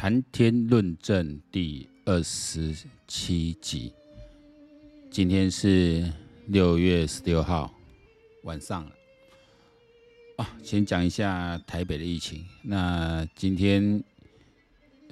[0.00, 2.74] 谈天论证第二十
[3.06, 3.92] 七集，
[5.10, 6.10] 今天是
[6.46, 7.70] 六月十六号
[8.44, 8.92] 晚上了。
[10.38, 12.42] 啊，先讲一下台北的疫情。
[12.62, 14.02] 那今天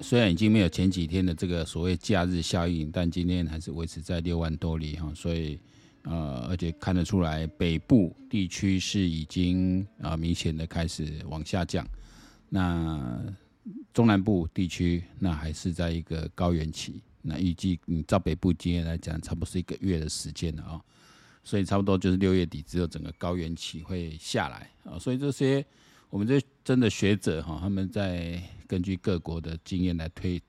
[0.01, 5.13] 虽然已经没有前几天的这个所谓假日效应，但今天还是维持在六万多例哈。
[5.13, 5.59] 所以
[6.01, 11.87] 呃，而且看得出来，北部地区是已经啊明显的开始往下降。
[12.49, 13.23] 那
[13.99, 20.81] 中南部地区那还是在一个高原期，那预计你照北部经验来讲，差不多是一个月的时间了啊，
[21.43, 25.65] 所以差不多就是六月底之后，整个高原期会下来啊，所以这些
[26.09, 30.41] 我们这真的学者哈，他们在根据各国的经验来推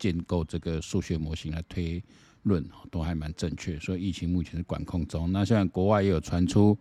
[0.00, 2.02] 建构这个数学模型来推
[2.42, 3.78] 论，都还蛮正确。
[3.78, 6.76] 所以疫情目前是管控中，那现在国外也有传出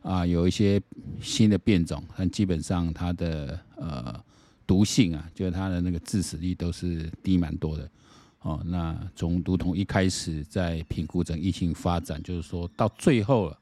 [0.00, 0.80] 啊，有一些
[1.20, 4.24] 新的变种，但基本上它的呃。
[4.66, 7.88] 毒性啊，就是它的那个致死率都是低蛮多的
[8.40, 8.60] 哦。
[8.66, 13.58] 那从如同一开始在评估整疫情发展，就是说到最后了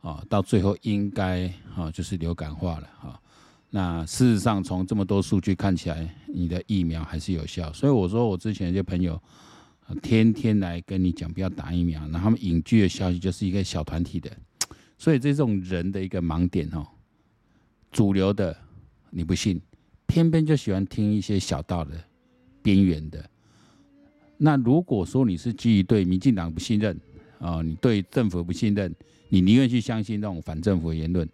[0.00, 3.20] 啊，到最后应该啊就是流感化了哈。
[3.70, 7.70] 那事实上从这么多数据看起来，你的疫苗还是有效。
[7.72, 9.20] 所以我说我之前一些朋友
[10.02, 14.30] 天天来跟你讲不要打疫苗，那他们隐居的消息就是一个小团体的，
[14.96, 16.86] 所以这种人的一个盲点哦，
[17.92, 18.56] 主流的
[19.10, 19.60] 你不信。
[20.08, 21.92] 偏偏就喜欢听一些小道的、
[22.60, 23.24] 边缘的。
[24.38, 26.98] 那如果说你是基于对民进党不信任
[27.38, 28.92] 啊，你对政府不信任，
[29.28, 31.28] 你宁愿去相信那种反政府的言论，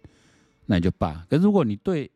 [0.65, 1.25] 那你就罢。
[1.29, 2.11] 可是如果你对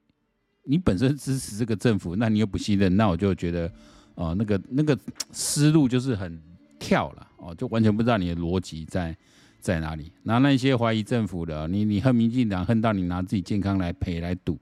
[0.63, 3.71] 你本身支持这个政府，那你又不信任，那我就觉得
[4.15, 4.97] 哦，那个那个
[5.31, 6.39] 思路就是很
[6.77, 9.15] 跳了哦，就完全不知道你的逻辑在
[9.59, 10.11] 在哪里。
[10.23, 14.57] 那那些怀疑政府的，你你恨民进党恨到你拿自己健康来赔来赌，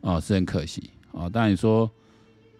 [0.00, 0.90] 哦，是很可惜。
[1.16, 1.88] 哦，当然你说，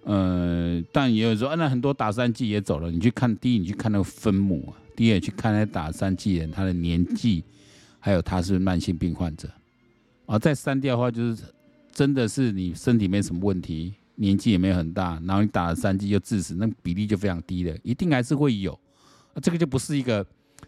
[0.05, 2.89] 呃，但也有说，那很多打三剂也走了。
[2.89, 7.43] 你去看，第一，你去看那个分母啊；第二，去看那打三剂人他的年纪，
[7.99, 9.51] 还有他是慢性病患者。
[10.27, 11.43] 啊，再删掉的话，就是
[11.93, 18.73] 真的是你身体没什么问题，年纪也没有很大，然后你打了三剂就致死，那比例就非常低了，一定还是会有。
[19.33, 20.25] 啊，这个就不是一个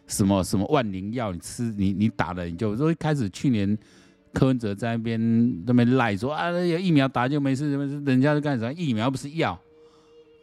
[0.08, 3.78] 什么什么万灵药，你吃你你打了你就说一开始去年。
[4.36, 7.70] 柯文哲在那边那边赖说啊，有疫苗打就没事，
[8.04, 8.70] 人家是干什么？
[8.74, 9.58] 疫苗不是药，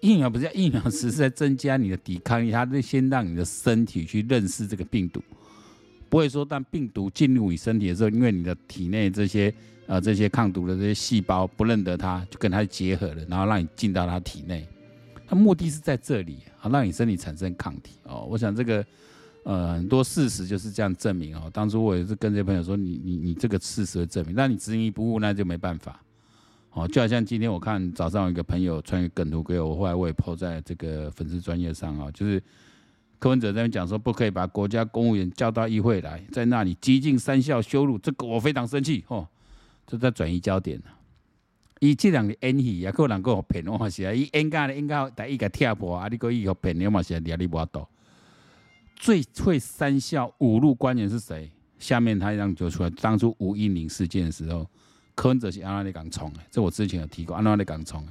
[0.02, 5.22] 疫苗不是药，疫苗只是在增加你的抵抗力，它是先让你的身体去认识这个病毒，
[6.10, 9.54] 不会说当病毒进入你身体的时候，因为你的体内这些、
[9.86, 14.68] 呃、这些抗毒的这些细胞不认得它，就跟它结合了，然后让你进到它体内，
[15.28, 18.26] 它目的是在这里，好让你身体产生抗体哦。
[18.28, 18.84] 我想这个。
[19.44, 21.50] 呃，很多事实就是这样证明哦。
[21.54, 26.02] 当初我也是跟这些朋友说，你你你这个事实会证明，那你执迷不悟，那就没办法。
[26.72, 32.42] 哦，就好像今天我看早上有一个朋友传一个梗图给我，后来我也抛在这个粉丝专业上啊，就是
[33.20, 39.28] 柯文哲在那边讲说，不可以把国家公务员叫到议会来，在那里极尽三校羞辱，这个我非常生气哦。
[39.86, 40.86] 这在转移焦点了。
[41.80, 47.86] 伊这两个演戏啊，可能够骗我是啊，伊应该的应该第一个跳破啊，你个伊个骗你嘛是压力不大。
[48.96, 51.52] 最会三校五路官员是谁？
[51.80, 52.90] 下面他一样就出来。
[52.92, 54.66] 当初吴音宁事件的时候，
[55.16, 58.08] 柯文哲是安那里港冲的，这我之前有提过，安那里港冲。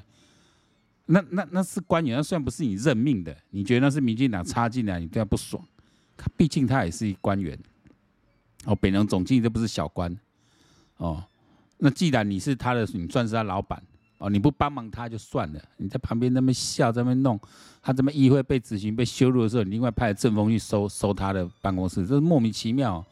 [1.07, 5.67] 那那那是官员，那虽然不是你任命的，你觉得那是民进党插进来，你对他不爽。
[6.37, 7.59] 毕竟他也是一官员。
[8.67, 10.17] 哦，北农总经理这不是小官。
[10.99, 11.25] 哦，
[11.79, 13.83] 那既然你是他的，你算是他老板。
[14.23, 17.37] 哦，你不帮忙他就算了，你在旁边那么笑，在那弄，
[17.83, 23.05] 他这么议会被执行、被羞辱的时候，你另外派政风去收收他的办公室，这是莫名其妙，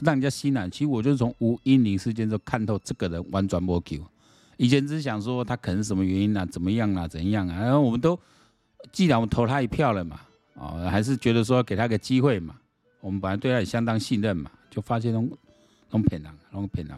[0.00, 0.68] 让人家心软。
[0.68, 3.98] 其实我就是从吴音宁事件中看透这个人玩转播球，
[4.56, 8.18] 以前只是想说他可能什么原因啊，怎么样啊，怎样啊，然后我们都
[8.90, 10.20] 既然我们投他一票了嘛，
[10.54, 12.56] 哦，还是觉得说给他个机会嘛，
[13.00, 15.30] 我们本来对他也相当信任嘛，就发现弄
[15.92, 16.96] 弄骗人，弄骗人，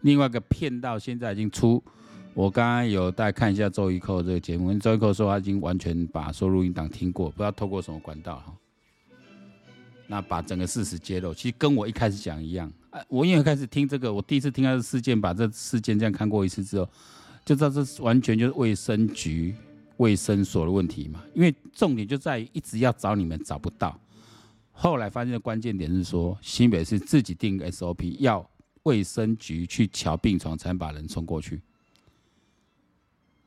[0.00, 1.84] 另外一个骗到现在已经出。
[2.34, 8.52] 我刚刚有带看一下周一蔻这个节目，周一蔻说他已经完全把收录音档听过，不知道透过什么管道哈。
[10.08, 12.70] 那把整个事实揭露，其实跟我一开始讲一样。
[13.08, 16.88] 我因为开始听这个，我第一次听他的事件，把这事件这样看过一次之后，
[17.44, 19.54] 就知道这完全就是卫生局、
[19.98, 21.22] 卫生所的问题嘛。
[21.34, 23.96] 因为重点就在于一直要找你们找不到，
[24.72, 28.44] 后来发现的关键点是说，新北市自己定个 SOP，要
[28.82, 31.62] 卫生局去瞧病床才能把人送过去。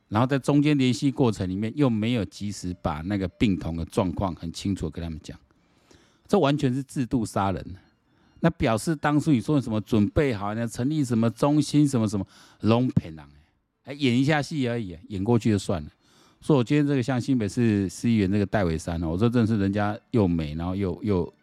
[0.08, 5.38] 然后在中间联系过程里面，又没有及时把那个病童的状况很清楚跟他们讲，
[6.26, 7.76] 这完全是制度杀人。
[8.40, 10.66] 那表示当初你说什么准备好呢？
[10.66, 12.24] 成立什么中心什么什么，
[12.60, 13.28] 龙平郎，
[13.82, 15.90] 还演一下戏而已，演过去就算了。
[16.40, 21.34] 说我今天这个像新北市市议员这个戴伟山哦，我说真的是人家又美，然后又又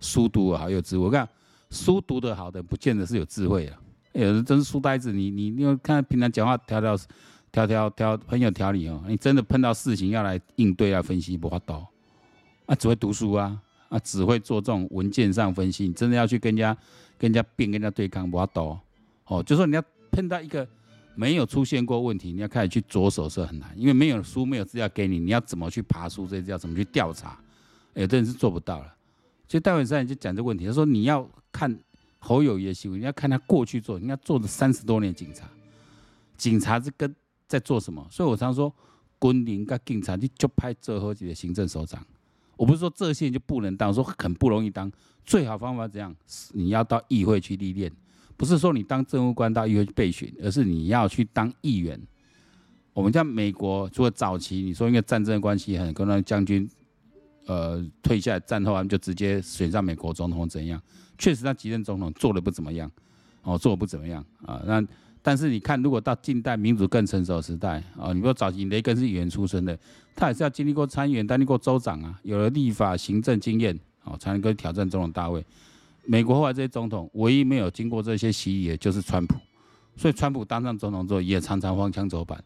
[0.00, 1.04] 书读好，又智慧。
[1.04, 1.28] 我看
[1.70, 3.78] 书读得好的，不见得是有智慧啊。
[4.12, 6.96] 有人真是书呆子，你你你看平常讲话条条
[7.54, 9.02] 条条条很有条理哦。
[9.06, 11.88] 你真的碰到事情要来应对要分析，不发刀
[12.66, 13.58] 啊，只会读书啊
[13.88, 15.86] 啊，只会做这种文件上分析。
[15.86, 16.76] 你真的要去跟人家
[17.16, 18.78] 跟人家辩，跟人家对抗，不发刀
[19.26, 19.42] 哦。
[19.42, 20.68] 就说你要碰到一个。
[21.16, 26.26] 没有出现过问题，你要开始去着手是很难，因为没有书，没有资料给你，你要怎么去爬书？
[26.26, 27.38] 这些要怎么去调查？
[27.94, 28.92] 有的人是做不到了。
[29.46, 31.78] 所以戴文山就讲这个问题，他说你要看
[32.18, 35.48] 侯友谊的新闻，你要看他过去做，你要做了三十多年警察，
[36.36, 37.14] 警察是跟
[37.46, 38.06] 在做什么？
[38.10, 38.72] 所以我常说，
[39.20, 42.04] 军人跟警察你就派最好几个行政首长。
[42.56, 44.90] 我不是说这些就不能当，说很不容易当，
[45.24, 46.14] 最好方法怎样？
[46.52, 47.90] 你要到议会去历练。
[48.36, 52.00] 不是说你当政务官到议会去备选，而是你要去当议员。
[52.92, 56.68] 我们像美国，除了早期你说因为战争的关系，很多那将军，
[57.46, 60.80] 呃，退下来战后他们就直接选上美国总统怎样？
[61.18, 62.90] 确实他几任总统做的不怎么样，
[63.42, 64.62] 哦，做的不怎么样啊。
[64.66, 64.84] 那
[65.26, 69.76] 但是你看，如果到近代民主更成熟的时代啊，你说早期雷根是议员出身的，
[70.14, 73.74] 他也是要经历过参议员、担任过州长啊，有了立法行政经验，
[74.04, 75.42] 哦，才能够挑战总统大位。
[76.04, 79.36] 美国后来这些总统，唯一没有经过这些洗礼的，就是川普。
[79.96, 82.44] 所以川普当上总统之后，也常常荒腔走板。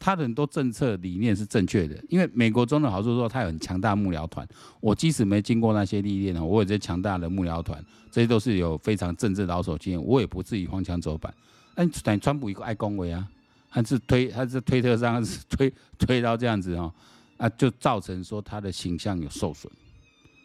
[0.00, 4.44] 他的很多政策理念是正确的，因为美国总统好处说他有很强大幕僚团。
[4.80, 7.80] 我即使没经过那些历练，我有这些强大的幕僚团，
[8.10, 11.32] 这些都是有非常政治老手经验，我也不至于荒腔走板。
[11.76, 13.28] 但但川普一个爱恭维啊，
[13.70, 16.92] 他是推他是推特上是 推推到这样子哦，
[17.36, 19.70] 啊，就造成说他的形象有受损。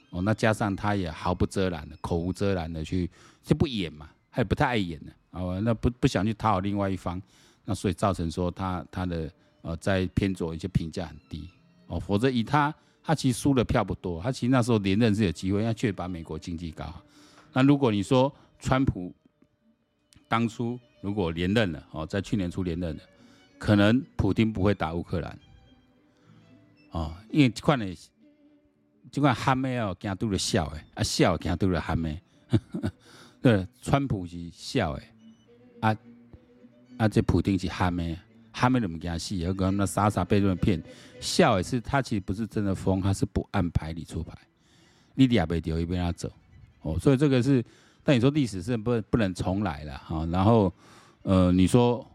[0.10, 3.10] 哦，那加上他也毫不遮拦的，口无遮拦的去
[3.42, 7.22] 就不演嘛，他也不太爱演的，哦，那不不想去讨好另外一方，
[7.64, 9.32] 那所以造成说他他的
[9.62, 11.50] 呃在偏左一些评价很低，
[11.88, 17.02] 哦，否则以他他其实输的票不多，他其实那时候连任是有机会，他却把美国经济搞好。
[17.54, 18.30] 那如果你说
[18.60, 19.14] 川普
[20.28, 23.04] 当初如果连任了，哦，在去年初连任了，
[23.58, 25.40] 可能普京不会打乌克兰，
[26.92, 27.86] 哦，因为这块呢。
[29.12, 32.22] 就看憨妹哦，惊拄着笑诶，啊笑惊拄着憨妹，
[33.42, 35.04] 对，川普是笑诶，
[35.82, 35.98] 啊
[36.98, 38.18] 啊这普丁是憨妹，
[38.54, 39.36] 憨妹怎么惊死？
[39.36, 40.82] 有个那傻傻被人骗，
[41.20, 44.34] 笑诶是他其实不是真的疯，他是不按牌理出牌，
[45.14, 46.32] 你俩被丢一边他走，
[46.82, 47.62] 哦，所以这个是，
[48.04, 50.74] 但你说历史是不不能重来了哈，然后
[51.24, 52.06] 呃你说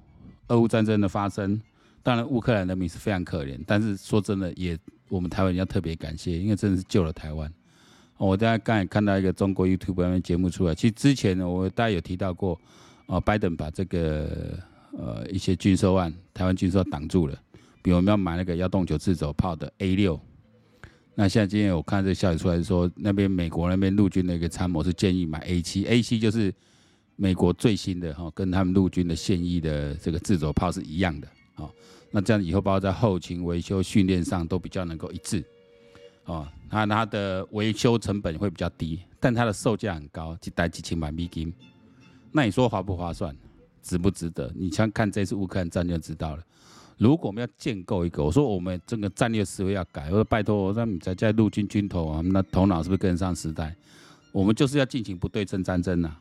[0.48, 1.60] 俄乌战争的发生，
[2.02, 4.78] 当然乌克兰人民是非常可怜，但是说真的也。
[5.08, 7.48] 我们台湾人要特别感谢，因为真的是救了台湾。
[8.16, 12.60] 我大家刚才看到一个中国 YouTube 那面节目出来，其实之前呢，我大家有提到过，
[13.06, 14.58] 哦，拜登把这个
[14.98, 17.38] 呃一些军售案，台湾军售挡住了，
[17.82, 20.20] 比如我们要买那个幺洞九自走炮的 A 六。
[21.18, 26.52] 那现在今天我看这消息出来说，那边美国那边陆军的一个参谋是建议买 A 七，A 七就是
[27.16, 31.72] 美国最新的哈，跟他们陆军的现役的这个自走炮是一样的，好。
[32.10, 35.42] 那这样以后，包括在后勤维修、训练上都比较能够一致，
[36.26, 41.52] 哦，那它的维修成本会比较低，但它的售价很高，几台几千万美金。
[42.30, 43.34] 那你说划不划算，
[43.82, 44.52] 值不值得？
[44.54, 46.42] 你先看这次乌克兰战争就知道了。
[46.98, 53.74] 如果我们要建构一个，我说我们这个战略思维要改，我说拜托，我说你在在陆军军头啊，那头脑是不是跟得上时代？
[54.32, 56.16] 我们就是要进行不对称战争呐。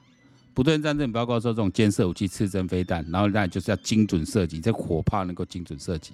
[0.53, 6.13] 不对称战争包括说这种肩射武器、刺针飞弹，然后那就是要精准射击，这火炮能够精准射击。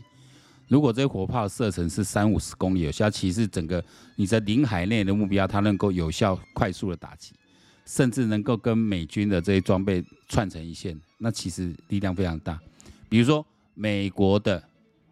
[0.67, 3.83] 如果这些火炮射程是三五十公里有效，其实整个
[4.15, 7.33] 你在领海内的目标，它能够有效、快速的打击，
[7.85, 12.59] 甚至能够跟美军的这些装备串成一线，那其实力量非常大。
[13.09, 14.61] 比如说美国的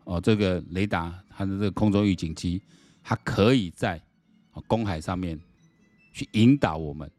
[0.04, 2.62] 哦这个雷达，它的这个空中预警机，
[3.04, 4.02] 它可以在
[4.68, 5.40] 公海上面
[6.12, 7.10] 去引导我们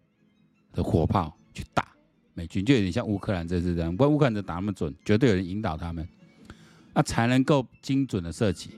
[0.73, 1.89] 的火炮去打。
[2.35, 6.09] 美军就有点像乌克兰这次这样，不过乌克兰的打那么准，绝对有人引导他们，
[6.95, 8.71] 那才能够精准的射击。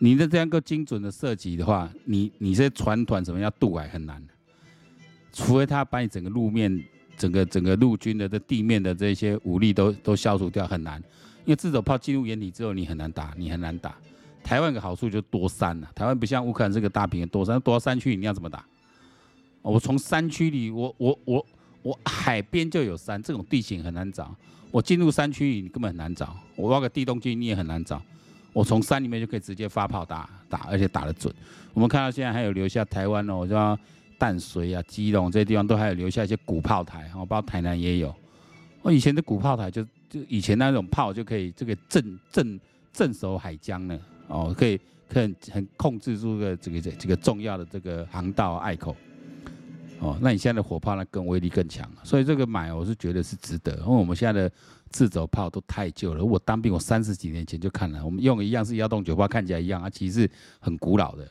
[0.00, 4.22] 你的这样够精准的射击的话，你你这些船团什么要渡海很难，
[5.32, 6.84] 除非他把你整个路面、
[7.16, 11.02] 整个整个陆军的这地面的这些武力都都消除掉很难，
[11.48, 13.96] 因为自走炮进入眼底之后你很难打，你很难打。
[14.44, 18.62] 台湾有个好处就多山了，台湾不像乌克兰这个大平原多山，多山区你要怎么打？
[19.62, 21.46] 我从山区里，我我我。
[21.80, 24.34] 我海边就有山，这种地形很难找。
[24.72, 26.36] 我进入山区里，你根本很难找。
[26.56, 28.02] 我挖个地洞进去，你也很难找。
[28.52, 31.32] 我从山里面就可以直接发炮打打，而且打得准。
[31.72, 33.78] 我们看到现在还有留下台湾哦，像
[34.18, 38.14] 淡水啊、基隆这些地方都还有留下一些古炮台，哦，包括台南也有。
[38.82, 42.60] 我以前的古炮台就就以前那种炮就可以这个镇镇
[42.92, 43.98] 镇守海疆呢。
[44.28, 48.94] 哦，可以可以很控制住个这个这这个重要的这个航道隘口。
[50.00, 54.52] 哦，那你现在的火炮呢更威力更强，所以这个买我是觉得是值得，因为我们现在的
[54.90, 56.24] 自走炮都太旧了。
[56.24, 61.28] 我当兵我三十几年前就看了，我们用的一样是幺洞九炮，看起来一样啊，其实是很古老的。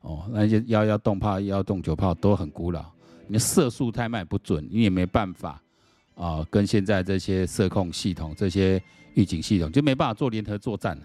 [0.00, 2.86] 哦，那些幺幺洞炮、幺洞九炮都很古老，
[3.26, 5.60] 你的射速太慢不准，你也没办法
[6.16, 8.82] 啊、跟现在这些射控系统、这些
[9.14, 11.02] 预警系统就没办法做联合作战了。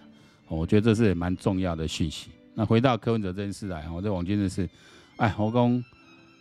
[0.48, 2.32] 我觉得这是蛮重要的讯息。
[2.56, 4.68] 那回到柯文哲这件事来，我这网军的是，
[5.18, 5.84] 哎，侯公。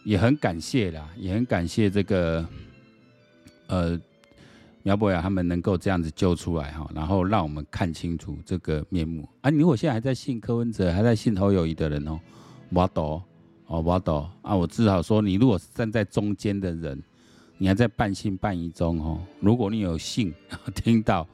[0.03, 2.43] 也很感谢啦，也很感谢这个，
[3.67, 4.01] 呃，
[4.83, 9.51] 苗博雅他们能够这样子救出来哈，然后让我们看清楚这个面目啊！
[9.51, 12.19] 你如果现在还在信柯文哲，还在信侯友谊的人哦，
[12.71, 13.23] 我懂
[13.67, 14.57] 哦，我懂啊！
[14.57, 17.03] 我至少说，你如果是站在中间的人，
[17.61, 19.21] 你还在半信半疑中哦。
[19.39, 20.33] 如果你有幸
[20.75, 21.29] 听到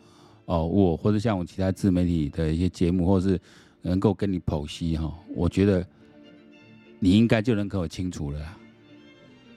[0.46, 3.40] 哦，我或者像我其他自媒体的一些节目，或是
[3.82, 5.86] 能够跟你剖析哈，我觉得。
[6.98, 8.40] 你应该就能给我清楚了，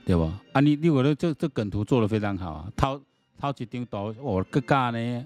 [0.05, 0.23] 对不？
[0.51, 3.01] 啊你，你我的这这梗图做的非常好啊，掏
[3.39, 5.25] 掏一张图，我个家呢，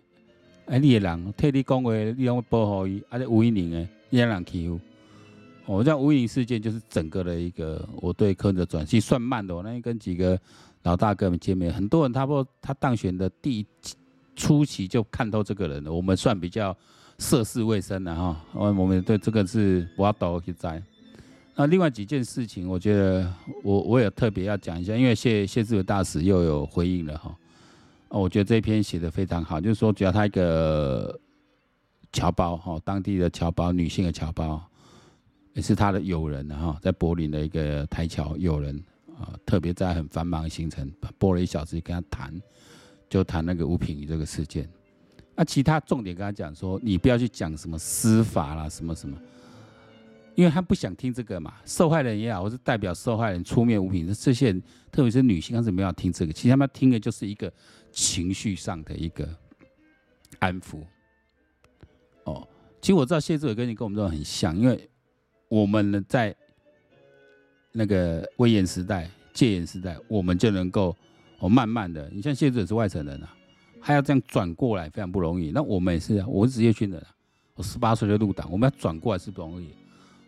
[0.68, 4.80] 哎，你的人替你讲话，你要保护伊，啊，这吴怡宁诶，你让人欺负。
[5.66, 10.40] 我这吴怡宁事件就是整个的一个我对柯文哲转系算慢的，我那天跟几个
[10.84, 13.66] 老大哥们见面，很多人他不他当选的第一
[14.36, 16.76] 初期就看透这个人了，我们算比较
[17.18, 20.82] 涉世未深的哈，我我们对这个是不要抖去摘。
[21.56, 23.32] 那另外几件事情，我觉得
[23.64, 27.36] 我我也特别要讲一下，因为谢谢志伟大使又有回应了哈。
[28.10, 31.20] 我觉得这篇写的非常好，就是说只要他一个
[32.12, 34.62] 侨胞哈，当地的侨胞，女性的侨胞，
[35.54, 38.84] 也是他的友人哈，在柏林的一个台侨友人
[39.18, 42.42] 啊，特别在很繁忙的行程拨了一小时跟他谈，
[43.10, 44.70] 就谈那个吴品瑜这个事件。
[45.36, 49.18] 那其他重点跟他讲说，你不要去讲什么司法啦，什么什么。
[50.36, 56.34] 因为他不想听这个嘛，受害人也好，或是代表受害人出面无凭，这些人，特别是女性，他是没有听这个。
[56.34, 57.54] 其实他们听的就是一个
[57.92, 59.30] 情绪上的一个
[60.40, 60.80] 安抚。
[62.24, 62.48] 哦，
[62.82, 64.90] 其实我知道谢志伟跟你跟我们都很像，因为
[65.50, 66.36] 我们呢在
[67.74, 70.96] 那个威严时代、戒严时代，我们就能够
[71.40, 73.36] 哦慢慢的，你像谢志伟是外省人啊，
[73.82, 75.52] 还要这样转过来非常不容易。
[75.52, 77.06] 那我们也是啊，我是职业军人，
[77.56, 79.70] 我十八岁就入党，我们要转过来是不容易。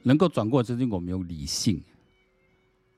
[0.03, 1.81] 能够转过来，就是因为我们有理性。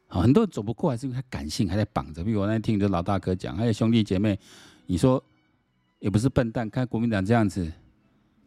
[0.07, 2.23] 好，很多人走不过来，是因为他感性还在绑着。
[2.23, 4.39] 比如我那天听着老大哥讲，还有兄弟姐妹，
[4.85, 5.21] 你说
[5.99, 7.69] 也不是笨蛋，看国民党这样子，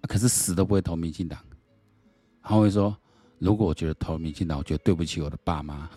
[0.02, 1.38] 可是死都不会投民进党。
[2.42, 2.96] 他会说，
[3.40, 5.90] 如果我觉得投民进党，我觉得对不起我的爸妈。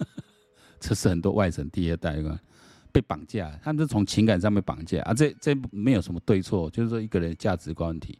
[0.80, 2.16] 这是很多外省第二代
[2.90, 5.12] 被绑架，他们是从情感上面绑架啊。
[5.12, 8.18] 这这没有什么对错，就是说一个人价值观问题。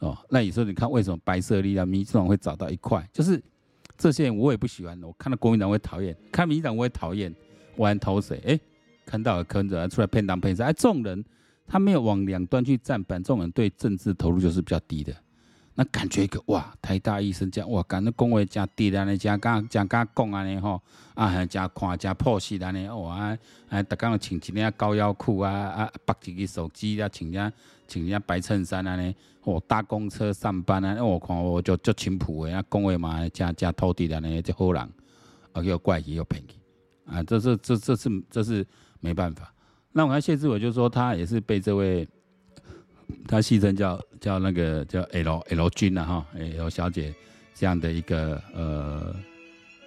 [0.00, 3.08] 哦，那你说你看为什么白色力量、民进党会找到一块？
[3.12, 3.42] 就是
[3.96, 7.34] 这些人我也不喜欢，我看到国民党会讨厌，看民进党我也讨厌，
[7.76, 8.42] 我还投谁？
[8.44, 8.60] 哎，
[9.06, 11.24] 看到了柯文哲出来骗党骗色，哎，这种人
[11.66, 15.14] 他没有往两端去站板，这种人对政治投入就是比较低的。
[15.76, 20.80] 那感觉一个哇，台大医生讲哇，感觉讲话真低啊，你真敢真敢讲安尼吼
[21.14, 23.36] 啊，真看真破事啊，你哇，
[23.68, 27.52] 哎，逐工穿一件高腰裤啊啊，绑一个手机啊，穿件
[27.88, 29.12] 穿件白衬衫安尼
[29.42, 34.88] 哦，搭公车上班啊，我看我就足淳朴的，啊，讲话嘛真真土地啊，你这好人，
[35.52, 38.64] 啊，又怪伊又骗伊，啊，这是这这是这是
[39.00, 39.52] 没办法。
[39.90, 42.08] 那我看谢志伟就说他也是被这位。
[43.34, 47.12] 他戏称叫叫那个叫 L L 君啊哈，L 小姐
[47.52, 49.12] 这样的一个呃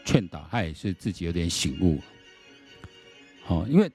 [0.04, 1.98] 劝导，他也是自己有点醒悟。
[3.46, 3.89] 好，因为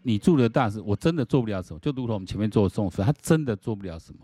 [0.00, 4.20] 你做的大事，我真的做不了什么，就如同我们前面做的宋飞，他真的做不了什么，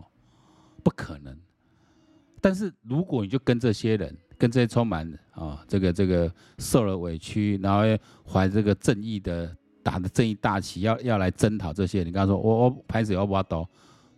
[0.81, 1.37] 不可能。
[2.39, 7.81] 但是如果你就跟这些人，跟这些充满啊这个这个受了委屈，然后
[8.25, 13.69] 怀这个正义的打的正义大旗，要要来征讨这些，你刚才说我我拍子要挖刀。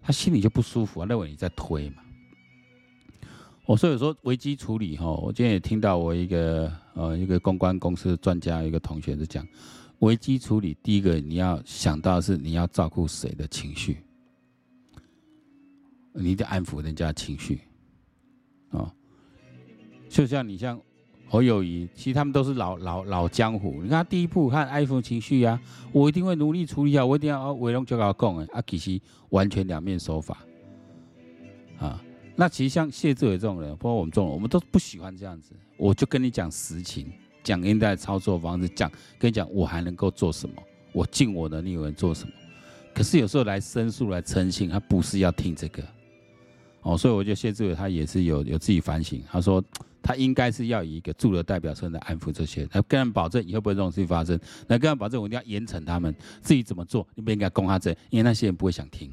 [0.04, 2.04] 他心里就不舒服啊，认为你在推嘛。
[3.66, 9.48] 我所以说危机处理哈，我今天也听到我一个呃一个公关公司专家一个同学是讲，
[10.00, 13.98] 危机处理第一个你要想到是你要照顾谁的情绪，
[16.12, 17.62] 你得安抚人家情绪，
[18.70, 18.94] 啊，
[20.10, 20.78] 就像你像。
[21.34, 23.82] 侯友谊，其实他们都是老老老江湖。
[23.82, 30.38] 你看他第一步，他安抚情绪呀、啊，我一定会努力处理好，我一定要为龙就搞共啊，其实完全两面手法
[31.80, 32.00] 啊。
[32.36, 35.56] 那其实像谢志伟这种人，包括我们这种人，我们都不喜欢这样子。
[35.76, 37.12] 我就跟你讲实情，
[37.44, 38.88] 讲应该操作方式，讲
[39.18, 40.62] 跟你讲我还能够做什么，
[40.92, 42.32] 我尽我能力我能做什么。
[42.94, 45.82] 可是有时候来申诉来澄清，他不是要听这个
[46.84, 49.64] 哦，所以我觉得谢志伟他也是有有自己反省，他说
[50.02, 54.38] 他应该是要以一个住的代表身来安抚这些，他跟他们保证以后不会这种事情发生，
[54.68, 59.10] 来跟他们保证我一定要严惩他们，自己怎么做，你不应该供他这，因为那些人不会想听。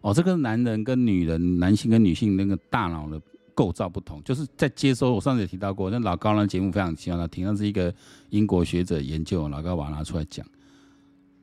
[0.00, 3.20] 哦，这个男人跟女人，男性跟女性那个大脑的
[3.54, 5.12] 构造不同，就是在接收。
[5.12, 7.92] 我上次也提到过，那老高那节目非常喜欢他听，那是一个
[8.30, 10.46] 英国学者研究，老高把它拿出来讲。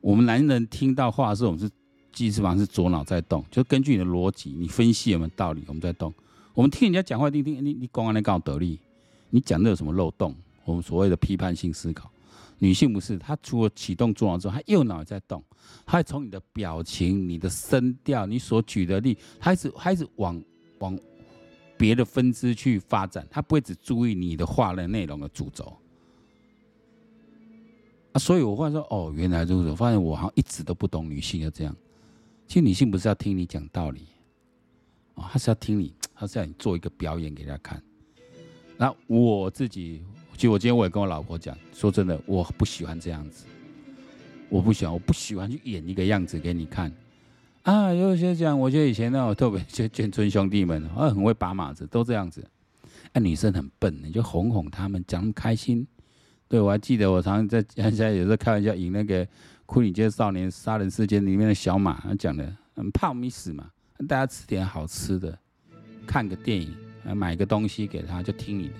[0.00, 1.70] 我们男人听到话的时候，我们是
[2.14, 6.14] 基本上是左脑在动，就根据你的逻辑，你分析有没有道理，我们在动。
[6.54, 8.78] 我们听人家讲话，听听你你讲完来告得力，
[9.30, 10.34] 你讲的有什么漏洞？
[10.64, 12.10] 我们所谓的批判性思考。
[12.60, 15.42] 女性不是，她除了启动左脑之后，她右脑也在动，
[15.84, 20.40] 她会从你的表情、你的声调、你所举的例，她一直她一直往
[20.78, 20.96] 往
[21.76, 25.76] 别的分支去发展，她不会只注意你的话的内容的主轴。
[28.12, 31.76] 啊，所以我发现说，哦，原来如此，我发现我好像一直都不懂女性要这样。
[32.46, 34.06] 其实女性不是要听你讲道理，
[35.14, 37.82] 哦，她是要听你，她是要你做一个表演给她看。
[38.76, 40.02] 那我自己。
[40.36, 43.46] 其实我今天我也跟我老婆讲，说真的，我不喜欢这样子，
[44.48, 46.92] 我不喜欢，我不喜欢去演一个样子给你看。
[47.62, 52.44] 啊，有些讲，我觉得以前那种特别就眷村兄弟们，啊，很会把马子，都这样子。
[53.12, 55.86] 啊，女生很笨，你就哄哄他们，讲开心。
[56.54, 59.26] 对，我还记得我常常在 现在有时候开玩笑引那个
[59.66, 63.68] 《牯岭街少年杀人事件》里面的小马，他讲的很怕我们死嘛，
[64.06, 65.36] 大家吃点好吃的，
[66.06, 66.72] 看个电影，
[67.16, 68.74] 买个东西给他，就听你的。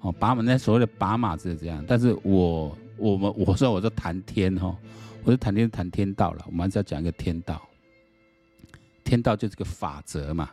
[0.00, 4.76] 哦，把我们那所谓的把马子这样，但是我我们我说我说谈天哈，
[5.22, 7.62] 我说谈天谈天道了，我们还是要讲一个天道。
[9.04, 10.50] 天道就是个法则嘛，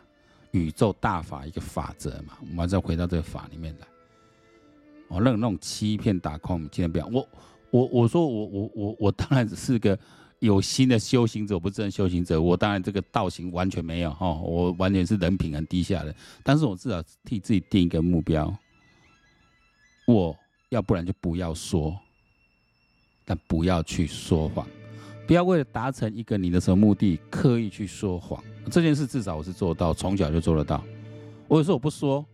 [0.52, 3.86] 宇宙大法一个法则嘛，我们还是要回到这个法里面来。
[5.12, 7.06] 哦，那那种欺骗打 call，尽量不要。
[7.06, 7.28] 我
[7.70, 9.98] 我我说我我我我当然只是个
[10.38, 18.52] 有心的修行者，不是真修行者，我当然这个道行完全没有哈，我完全是人品很低下的，但是我至少替自己定一个目标。
[20.06, 20.36] 我
[20.70, 21.96] 要不然就不要说，
[23.24, 24.66] 但不要去说谎，
[25.26, 28.42] 不要为了达成一个你的什么目的刻意去说谎。
[28.70, 30.82] 这件事至少我是做到，从小就做得到。
[31.46, 32.24] 我有时候我不说，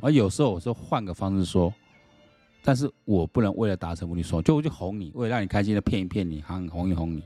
[0.00, 1.72] 而有时候我说换个方式说，
[2.62, 7.22] 但是我不能为了达成目的说，就我就哄你，为了让你开心的骗一骗你，哄哄一哄你。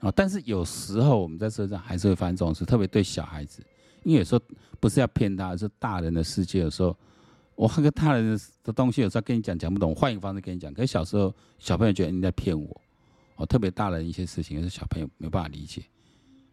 [0.00, 3.62] 啊，但是有时候我们在车上还是会发生这种事，特别对小孩子，
[4.02, 4.40] 因为有时候
[4.80, 6.96] 不是要骗他，而是大人的世界有时候。
[7.54, 10.72] 我那个大人的东西有时候跟你讲讲不懂，换一个方式跟你讲。
[10.72, 12.80] 可是小时候小朋友觉得你在骗我，
[13.36, 15.82] 哦，特别大人一些事情，是小朋友没办法理解，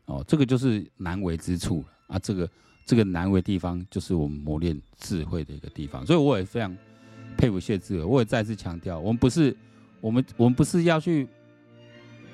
[0.06, 2.20] 哦，这个就是难为之处了啊。
[2.20, 2.48] 这个
[2.86, 6.06] 这个难为地方，就是我们磨练智慧的一个地方。
[6.06, 6.78] 所以我也非常
[7.38, 9.56] 佩服谢志伟，我也再次强调，我们不是
[10.02, 11.28] 我们我们不是要去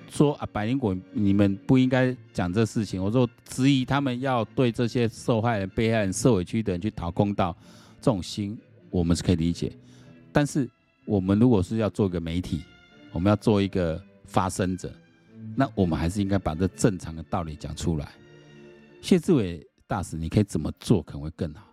[0.10, 3.04] 说啊，百灵果你们不应该讲这事情。
[3.04, 7.56] 我说质疑他们要对这些受害人、被害人、受委屈的人去讨公道。
[8.02, 8.56] 这种心
[8.92, 9.72] 我们是可以理解，
[10.32, 10.70] 但是
[11.06, 12.62] 我们如果是要做一个媒体，
[13.12, 14.94] 我们要做一个发声者，
[15.56, 18.08] 那我们还是应该把这正常的道理讲出来。
[19.02, 21.68] 谢志伟大使，你可以怎么做可能会更好，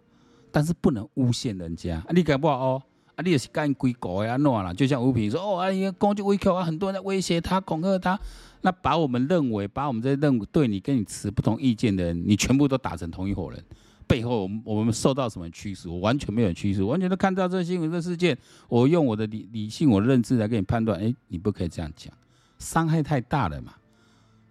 [0.50, 2.02] 但是不能诬陷人家。
[2.14, 2.82] 你敢不哦？
[3.16, 4.74] 啊，你也是干鬼狗呀，弄完了。
[4.74, 8.18] 就像吴平说，哦，啊，因为攻击威克啊，很多人在威胁他、恐吓他，
[8.62, 13.62] 那把我们认为，把我们这些认为对你跟你持不同意见的人，你全部都打成同一伙人。
[14.06, 15.88] 背后，我们受到什么驱使？
[15.88, 18.36] 我完全没有驱使，完全都看到这新闻、这事件。
[18.68, 21.00] 我用我的理理性、我的认知来给你判断。
[21.00, 22.12] 哎，你不可以这样讲，
[22.58, 23.72] 伤害太大了嘛？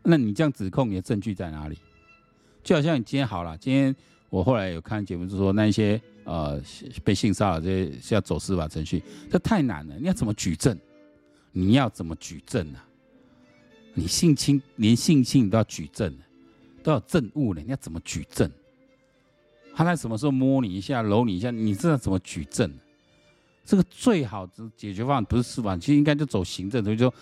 [0.04, 1.78] 那你这样指控，你的证据在哪里？
[2.63, 3.95] 就好像你今天好了，今天
[4.30, 6.62] 我后来有看节目，就说那些呃
[7.03, 9.95] 被性骚扰这些要走司法程序，这太难了。
[9.97, 10.77] 你要怎么举证？
[11.51, 12.79] 你要怎么举证呢？
[13.93, 16.13] 你性侵连性侵你都要举证，
[16.81, 17.62] 都要证物呢？
[17.62, 18.49] 你要怎么举证？
[19.73, 22.71] 他在什么时候摸你一下、搂你一下，你知道怎么举证？
[23.63, 26.84] 这个最好的解决方案不是司法，其实应该就走行政。
[26.84, 27.13] 所以说，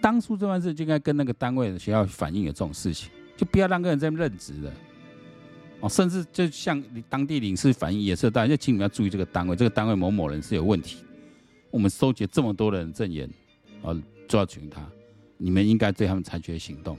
[0.00, 4.72] 当初这件事就应该跟那个单位的学校反映有这种事情，就不要让个人在那任职了。
[5.80, 10.98] 哦，甚至就像你当地领事反映也是，大家就请你们要注意这个单位，这个单位某某人是有问题。
[11.70, 13.28] 我们收集这么多人证言，
[13.82, 13.94] 啊，
[14.28, 14.86] 就要请他，
[15.38, 16.98] 你们应该对他们采取行动。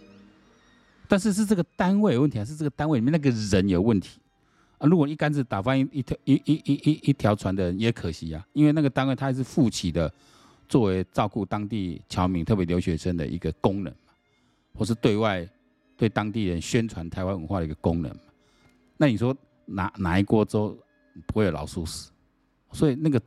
[1.07, 4.19] 但是是这个单位有问题，还是这个单位里面那个人有问题？
[4.79, 10.11] 啊，如果一竿子打翻一一条一一一一一条船的人也可惜啊，因为那个单位它还是负起的
[10.67, 13.93] 作为照顾当地侨民，特别留学生的一个功能，
[14.73, 15.47] 或是对外
[15.95, 18.21] 对当地人宣传台湾文化的一个功能嘛。
[19.01, 19.35] 那你说
[19.65, 20.77] 哪哪一锅粥
[21.25, 22.11] 不会有老鼠屎？
[22.71, 23.19] 所以那个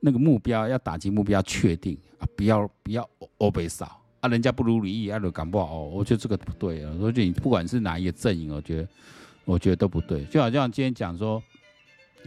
[0.00, 3.08] 那个目标要打击目标确定啊，不要不要
[3.38, 5.90] 欧北扫啊，人家不如你意，啊，就搞不好哦。
[5.94, 6.92] 我觉得这个不对啊。
[6.98, 8.88] 我觉得你不管是哪一个阵营，我觉得
[9.44, 10.24] 我觉得都不对。
[10.24, 11.40] 就好像今天讲说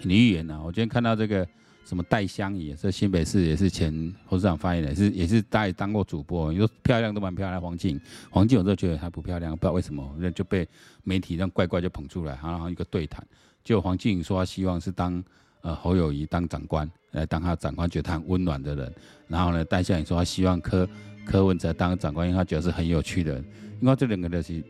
[0.03, 1.45] 女演员呢，我今天看到这个
[1.87, 7.61] 什么戴香宜，这新北市也是前侯市长发言人，也是也是大家也当过主播，你说漂亮都蛮漂亮。
[7.61, 10.67] 黄静，黄静我都觉得她不漂亮，不知道为什么，那就被
[11.03, 13.25] 媒体让怪怪就捧出来，然后一个对谈，
[13.63, 15.23] 就黄静说他希望是当。
[15.61, 18.93] 呃，侯友谊当长官来当他长官，觉得他很温暖的人。
[19.27, 20.87] 然后呢，戴相也说他希望柯
[21.25, 23.43] 柯文哲当长官，因为他觉得是很有趣的人。
[23.81, 24.63] 因为这两个就是，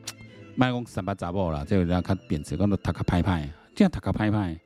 [0.55, 4.57] 卖讲三八杂报啦，这个人家看贬值，讲到他卡拍拍，这样他卡拍拍。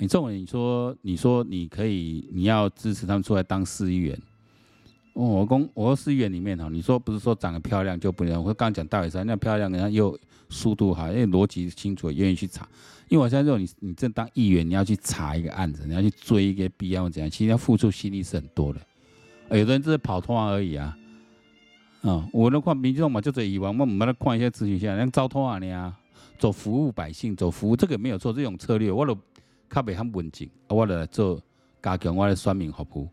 [0.00, 4.18] 你这种，你说你说你可以，你要支持他们出来当市议员。
[5.12, 8.42] 我讲我说市议员里面哈，你说不是说长得漂亮就不能？
[8.42, 12.66] 我刚刚讲大尾山那漂亮，人家又速度好，因为逻辑清楚，愿意去查。
[13.08, 18.80] 因为我现在这种你，你正当议员，你要去查一个案子，你要去追一个必要怎样，其实要付出心力是很多的。
[19.50, 20.96] 有的人只是跑通而已啊。
[22.00, 25.94] 啊，我那看民众嘛，就这以往我们把它看一些咨询下，像招通啊，你啊，
[26.38, 29.14] 走服务百姓，走服务，这个没有错，这种策略，我都
[29.70, 31.40] 较袂很稳健，我来做
[31.80, 33.08] 加强我的选民服务。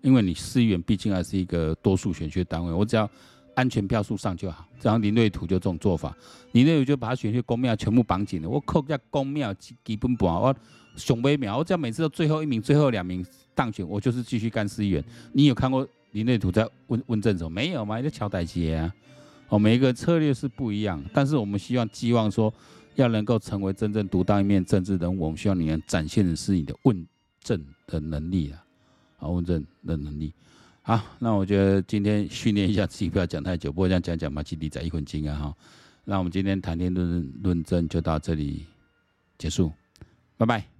[0.00, 3.08] 因为你市议员毕竟还是一个多数选区单位，我只要。
[3.54, 6.16] 安全票数上就好，这样林瑞图就这种做法，
[6.52, 8.48] 林瑞图就把他选区公庙全部绑紧了。
[8.48, 10.54] 我靠，这公庙基本盘，我
[10.94, 15.04] 熊微秒，我只要每次都最后一名、最后两名当选，我就是继续干市议员。
[15.32, 18.00] 你有看过林瑞图在问问政总没有吗？
[18.00, 18.94] 在乔代杰啊，
[19.48, 22.54] 哦，每一个策略是不一样，但是我们希望寄望说，
[23.00, 27.06] 要能够成为真正独当一面政治人物，我们需要你能展现的是你的问
[27.40, 28.64] 政的能力啊，
[29.18, 30.32] 啊，问政的能力。
[30.82, 33.70] 好，那我觉得今天训练一下自己，不要讲太久。
[33.70, 35.56] 不过这样讲讲嘛，基地在一分钟啊哈。
[36.04, 38.66] 那我们今天谈天论论证就到这里
[39.36, 39.72] 结束，
[40.36, 40.77] 拜拜。